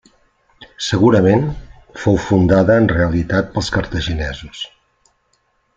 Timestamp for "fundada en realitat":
2.29-3.55